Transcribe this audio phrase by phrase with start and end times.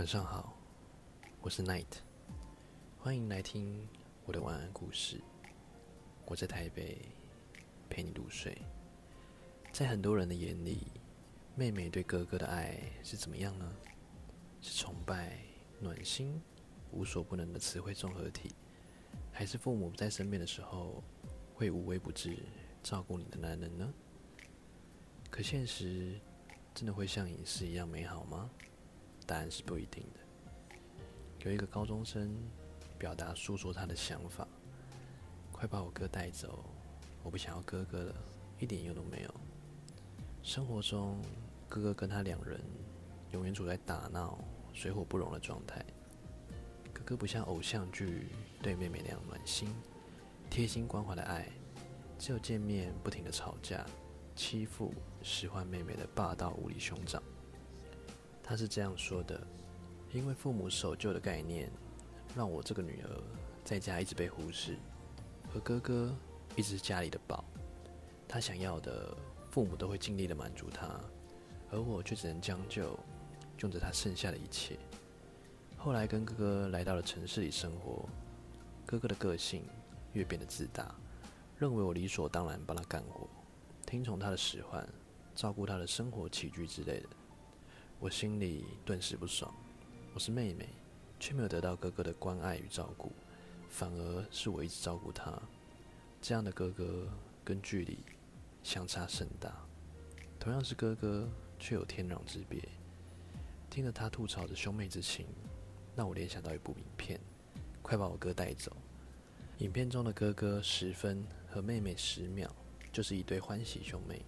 [0.00, 0.56] 晚上好，
[1.42, 1.84] 我是 Night，
[2.98, 3.86] 欢迎来听
[4.24, 5.20] 我的晚安故事。
[6.24, 7.02] 我在台北
[7.90, 8.56] 陪你入睡。
[9.70, 10.86] 在很多人的眼里，
[11.54, 13.70] 妹妹对哥哥的爱是怎么样呢？
[14.62, 15.36] 是崇拜、
[15.78, 16.40] 暖心、
[16.92, 18.54] 无所不能的词汇综合体，
[19.30, 21.04] 还是父母不在身边的时候
[21.52, 22.38] 会无微不至
[22.82, 23.92] 照顾你的男人呢？
[25.30, 26.18] 可现实
[26.72, 28.50] 真的会像影视一样美好吗？
[29.30, 30.74] 答案是不一定的。
[31.44, 32.36] 有一个高中生
[32.98, 34.44] 表达诉说他的想法
[35.52, 36.64] ：“快把我哥带走，
[37.22, 38.14] 我不想要哥哥了，
[38.58, 39.32] 一点用都没有。”
[40.42, 41.22] 生活中，
[41.68, 42.60] 哥哥跟他两人
[43.30, 44.36] 永远处在打闹、
[44.72, 45.80] 水火不容的状态。
[46.92, 49.72] 哥哥不像偶像剧对妹妹那样暖心、
[50.50, 51.48] 贴心关怀的爱，
[52.18, 53.86] 只有见面不停的吵架、
[54.34, 57.22] 欺负、使唤妹妹的霸道无理兄长。
[58.50, 59.40] 他是这样说的
[60.10, 61.70] ：“因为父母守旧的概念，
[62.34, 63.22] 让我这个女儿
[63.62, 64.76] 在家一直被忽视，
[65.54, 66.12] 而哥哥
[66.56, 67.44] 一直是家里的宝。
[68.26, 69.16] 他想要的，
[69.52, 71.00] 父母都会尽力的满足他，
[71.70, 72.98] 而我却只能将就，
[73.60, 74.76] 用着他剩下的一切。
[75.76, 78.08] 后来跟哥哥来到了城市里生活，
[78.84, 79.62] 哥哥的个性
[80.12, 80.92] 越变得自大，
[81.56, 83.28] 认为我理所当然帮他干活，
[83.86, 84.84] 听从他的使唤，
[85.36, 87.08] 照顾他的生活起居之类的。”
[88.02, 89.54] 我心里顿时不爽。
[90.14, 90.66] 我是妹妹，
[91.18, 93.12] 却没有得到哥哥的关爱与照顾，
[93.68, 95.38] 反而是我一直照顾他。
[96.22, 97.06] 这样的哥哥
[97.44, 97.98] 跟距离
[98.62, 99.54] 相差甚大。
[100.38, 101.28] 同样是哥哥，
[101.58, 102.66] 却有天壤之别。
[103.68, 105.26] 听着他吐槽着兄妹之情，
[105.94, 107.20] 让我联想到一部影片
[107.82, 108.74] 《快把我哥带走》。
[109.62, 112.50] 影片中的哥哥十分和妹妹十秒，
[112.90, 114.24] 就是一对欢喜兄妹。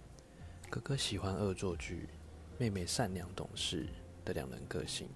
[0.69, 2.07] 哥哥喜欢恶作剧。
[2.59, 3.87] 妹妹善良懂事
[4.23, 5.09] 的两人个性，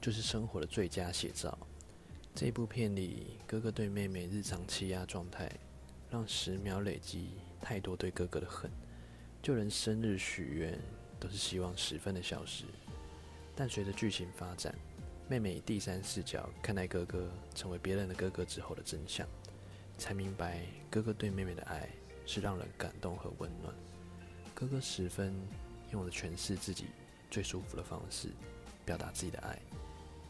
[0.00, 1.58] 就是生活的最佳写照。
[2.34, 5.50] 这部片里，哥哥对妹妹日常欺压状态，
[6.10, 7.30] 让十秒累积
[7.60, 8.70] 太多对哥哥的恨，
[9.42, 10.78] 就连生日许愿
[11.18, 12.64] 都是希望十分的消失。
[13.54, 14.74] 但随着剧情发展，
[15.28, 19.26] 妹妹以第三视角看待哥哥成为别人的哥哥之后的真相，
[19.98, 21.90] 才明白哥哥对妹妹的爱
[22.24, 23.74] 是让人感动和温暖。
[24.54, 25.34] 哥哥十分。
[25.96, 26.86] 用的诠释自己
[27.30, 28.28] 最舒服的方式，
[28.84, 29.58] 表达自己的爱，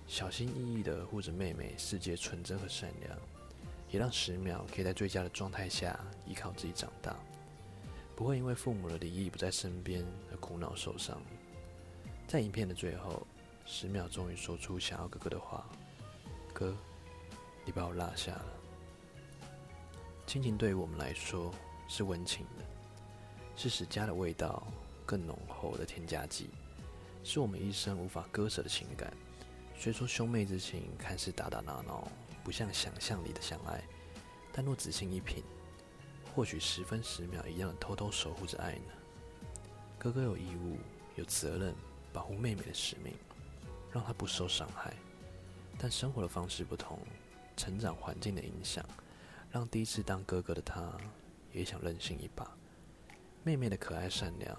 [0.06, 3.18] 小心翼翼的护着妹妹世界纯真和善良，
[3.90, 7.16] 也让十秒可以在最佳的状态下依靠自己长大，
[8.14, 11.20] 不会因为父母的离异不在身边而苦恼受伤。
[12.26, 13.26] 在影片的最后，
[13.66, 15.68] 十秒终于说出想要哥哥的话
[16.54, 16.76] ：“哥，
[17.64, 18.46] 你把我落下了。”
[20.26, 21.52] 亲情对于我们来说
[21.88, 22.64] 是温情的，
[23.54, 24.66] 是使家的味道。
[25.06, 26.50] 更浓厚的添加剂，
[27.22, 29.10] 是我们一生无法割舍的情感。
[29.78, 32.10] 虽说兄妹之情看似打打闹闹，
[32.42, 33.82] 不像想象里的相爱，
[34.52, 35.44] 但若仔细一品，
[36.34, 38.92] 或许十分十秒一样偷偷守护着爱呢。
[39.98, 40.78] 哥哥有义务、
[41.14, 41.74] 有责任
[42.12, 43.14] 保护妹妹的使命，
[43.92, 44.92] 让她不受伤害。
[45.78, 46.98] 但生活的方式不同，
[47.56, 48.84] 成长环境的影响，
[49.50, 50.90] 让第一次当哥哥的他
[51.52, 52.50] 也想任性一把。
[53.42, 54.56] 妹妹的可爱善良。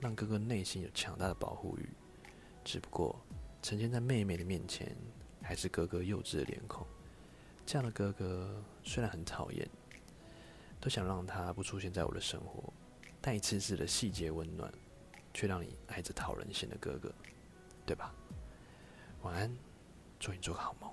[0.00, 1.88] 让哥哥内心有强大的保护欲，
[2.64, 3.18] 只不过
[3.62, 4.96] 呈现在妹妹的面前，
[5.42, 6.86] 还是哥哥幼稚的脸孔。
[7.66, 9.68] 这样的哥哥虽然很讨厌，
[10.80, 12.72] 都想让他不出现在我的生活，
[13.20, 14.72] 但一次次的细节温暖，
[15.34, 17.12] 却让你爱着讨人嫌的哥哥，
[17.84, 18.14] 对吧？
[19.22, 19.54] 晚安，
[20.20, 20.90] 祝你做个好梦。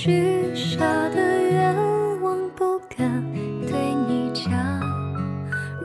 [0.00, 0.78] 许下
[1.08, 1.74] 的愿
[2.22, 3.20] 望不敢
[3.66, 3.72] 对
[4.06, 4.52] 你讲。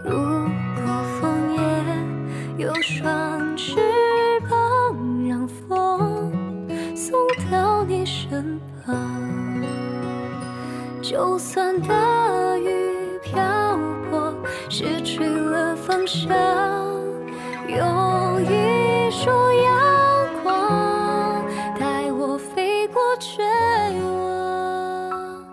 [0.03, 0.85] 如果
[1.19, 1.59] 枫叶
[2.63, 3.79] 有双翅
[4.47, 6.31] 膀，让风
[6.95, 7.17] 送
[7.49, 8.95] 到你身旁。
[11.01, 13.41] 就算大雨瓢
[14.11, 14.31] 泼，
[14.69, 16.29] 失去了方向，
[17.67, 19.31] 有一束
[23.19, 23.43] 绝
[24.03, 25.45] 望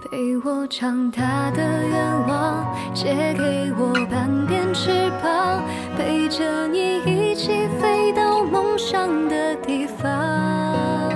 [0.00, 5.62] 陪我长大的愿望借给我半边翅膀
[5.96, 11.10] 陪着你一起飞到梦想的地方。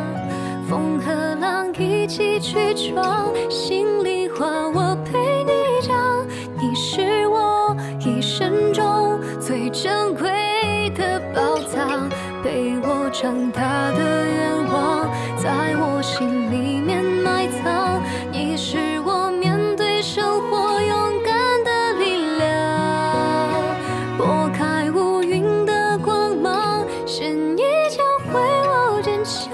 [0.69, 4.88] 风和浪一起去闯心里话我
[29.29, 29.53] 想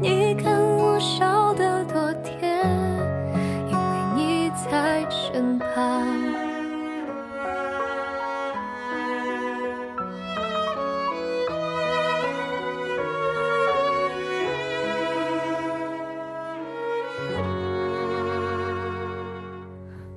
[0.00, 2.64] 你看我笑得多甜
[3.68, 5.74] 因为你在身旁。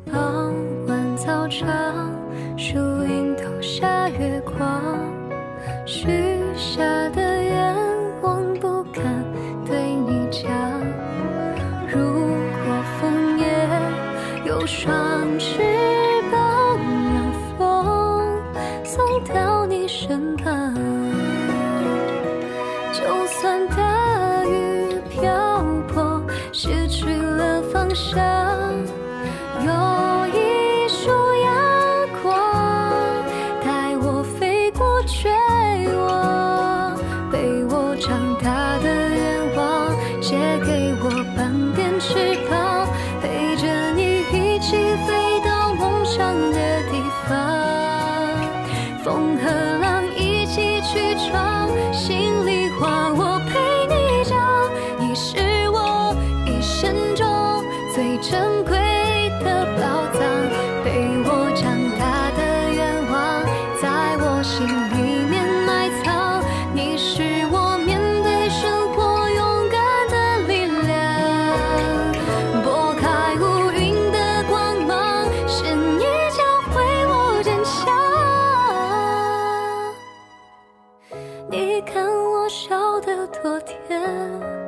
[0.06, 0.54] 傍
[0.86, 1.68] 晚操场
[27.98, 28.37] 生。
[81.50, 84.67] 你看我笑得多甜。